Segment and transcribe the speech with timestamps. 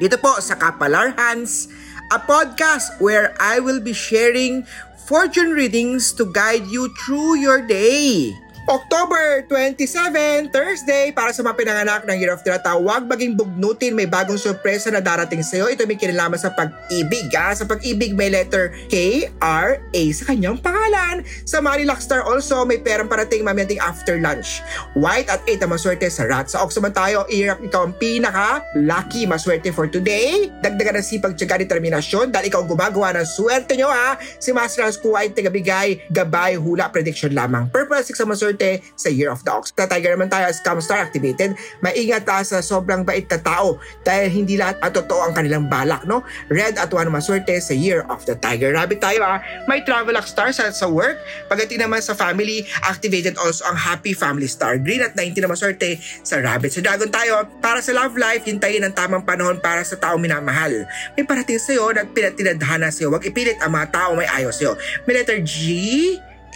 [0.00, 1.68] dito po sa Kapalar Hans,
[2.08, 4.64] a podcast where I will be sharing
[4.96, 8.32] fortune readings to guide you through your day.
[8.68, 13.96] October 27, Thursday, para sa mga pinanganak ng Year of the Rata, huwag maging bugnutin,
[13.96, 15.72] may bagong sorpresa na darating sa iyo.
[15.72, 17.32] Ito may kinalaman sa pag-ibig.
[17.32, 17.56] Ha?
[17.56, 21.24] Sa pag-ibig, may letter K, R, A sa kanyang pangalan.
[21.48, 24.60] Sa Money Star also, may perang parating mamating after lunch.
[24.92, 26.52] White at 8 ang maswerte sa rat.
[26.52, 30.52] Sa Oxaman tayo, Irap, ikaw ang pinaka-lucky maswerte for today.
[30.60, 34.20] Dagdagan ng sipag, tiyaga, determinasyon dahil ikaw gumagawa ng swerte nyo ha.
[34.36, 37.70] Si Master Hans Kuha ay tagabigay, gabay, hula, prediction lamang.
[37.70, 38.49] Purple 6 ang maswerte
[38.96, 39.70] sa Year of the Ox.
[39.76, 44.30] Sa Tiger naman tayo as Star activated, maingat tayo sa sobrang bait na tao dahil
[44.30, 46.24] hindi lahat at totoo ang kanilang balak, no?
[46.48, 48.72] Red at 1 maswerte sa Year of the Tiger.
[48.72, 49.42] Rabbit tayo ha.
[49.66, 51.20] May Travel Luck Star sa, sa work.
[51.50, 54.78] Pagdating naman sa family, activated also ang Happy Family Star.
[54.80, 56.72] Green at 19 na maswerte sa Rabbit.
[56.72, 60.86] Sa Dragon tayo, para sa love life, hintayin ang tamang panahon para sa tao minamahal.
[61.18, 63.12] May parating sa'yo, nagpinatinadhana sa'yo.
[63.12, 64.78] Huwag ipilit ang mga tao may ayaw sa'yo.
[65.04, 65.60] May letter G,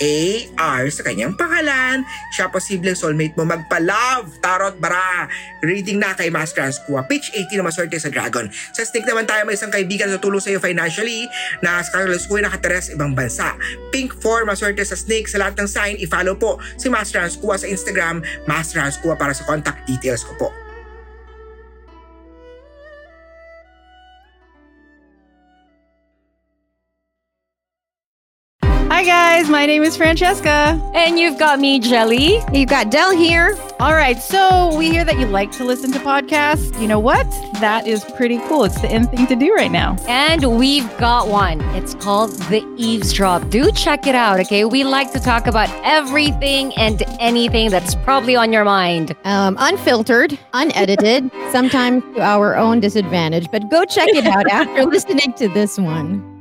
[0.00, 2.02] A-R sa kanyang pangalan.
[2.34, 5.30] Siya posibleng soulmate mo magpa-love, tarot, bara.
[5.62, 7.06] Reading na kay Master Asqua.
[7.06, 8.50] Pitch 18 na maswerte sa Dragon.
[8.74, 11.28] Sa Snake naman tayo may isang kaibigan na tutulong sa iyo financially
[11.62, 13.54] na sa Carlos Kuya nakatira sa ibang bansa.
[13.94, 15.30] Pink 4 maswerte sa Snake.
[15.30, 19.46] Sa lahat ng sign, i-follow po si Master Asqua sa Instagram, Master Asqua para sa
[19.46, 20.63] contact details ko po.
[28.94, 30.80] Hi guys, my name is Francesca.
[30.94, 32.38] And you've got me, Jelly.
[32.52, 33.58] You've got Dell here.
[33.80, 36.80] All right, so we hear that you like to listen to podcasts.
[36.80, 37.28] You know what?
[37.54, 38.62] That is pretty cool.
[38.62, 39.96] It's the in thing to do right now.
[40.06, 41.60] And we've got one.
[41.74, 43.50] It's called The Eavesdrop.
[43.50, 44.64] Do check it out, okay?
[44.64, 49.16] We like to talk about everything and anything that's probably on your mind.
[49.24, 53.50] Um, unfiltered, unedited, sometimes to our own disadvantage.
[53.50, 56.33] But go check it out after listening to this one.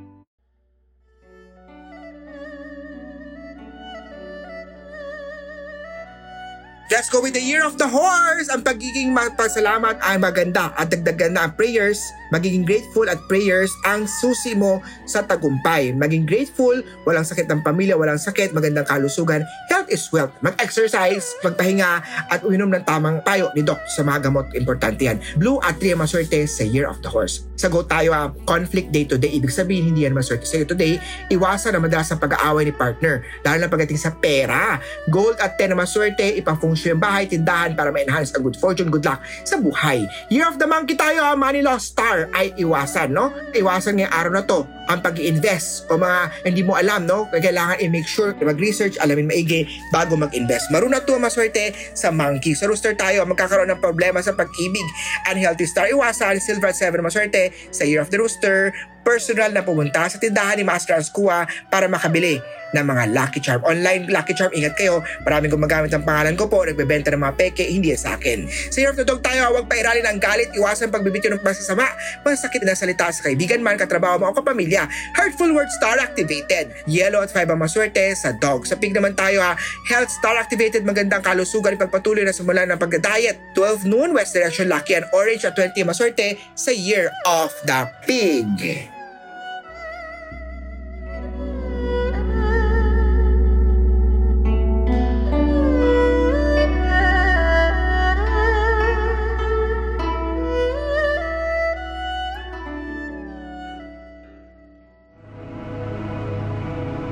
[6.91, 8.51] Let's go with the year of the horse!
[8.51, 11.95] Ang pagiging magpasalamat ay maganda at dagdagan na ang prayers,
[12.27, 15.95] magiging grateful at prayers ang susi mo sa tagumpay.
[15.95, 16.75] Maging grateful,
[17.07, 19.47] walang sakit ng pamilya, walang sakit, magandang kalusugan.
[19.71, 20.35] Health is wealth.
[20.43, 24.51] Mag-exercise, magpahinga at uminom ng tamang payo ni Doc sa mga gamot.
[24.51, 25.23] Importante yan.
[25.39, 27.47] Blue at 3 ang maswerte sa year of the horse.
[27.55, 29.31] Sagot tayo ha, conflict day to day.
[29.31, 30.99] Ibig sabihin, hindi yan maswerte sa iyo today.
[31.31, 33.23] Iwasan na madalas ang pag-aaway ni partner.
[33.39, 34.83] Dahil na pagdating sa pera.
[35.07, 39.05] Gold at 10 ang maswerte, ipang-function yung bahay, tindahan para ma-enhance ang good fortune, good
[39.05, 40.09] luck sa buhay.
[40.33, 43.29] Year of the Monkey tayo, Money Lost Star ay iwasan, no?
[43.53, 47.27] Iwasan ngayong araw na to ang pag invest o mga hindi mo alam, no?
[47.31, 50.71] Kailangan i-make sure na mag-research, alamin maigi bago mag-invest.
[50.73, 52.55] Maruna to maswerte sa monkey.
[52.55, 54.87] Sa rooster tayo, magkakaroon ng problema sa pag-ibig.
[55.31, 56.39] Unhealthy star, iwasan.
[56.43, 58.75] Silver at 7 maswerte sa Year of the Rooster.
[59.03, 62.39] Personal na pumunta sa tindahan ni Master Ascua para makabili
[62.73, 63.61] ng mga Lucky Charm.
[63.67, 65.03] Online Lucky Charm, ingat kayo.
[65.27, 68.49] Maraming gumagamit ng pangalan ko po, nagbebenta ng mga peke, hindi sa akin.
[68.49, 71.85] Sa Year of the Dog tayo, huwag pairalin ang galit, iwasan pagbibityo ng masasama,
[72.25, 74.72] masakit na salita sa kaibigan man, katrabaho mo o kapamilya.
[75.13, 76.73] Hurtful word star activated.
[76.89, 78.65] Yellow at 5 ang maswerte sa dog.
[78.65, 79.53] Sa pig naman tayo ha,
[79.85, 83.53] health star activated, magandang kalusugan, pagpatuloy na simula ng pagda-diet.
[83.53, 87.85] 12 noon, west direction, lucky and orange at 20 ang maswerte sa Year of the
[88.09, 89.02] Pig.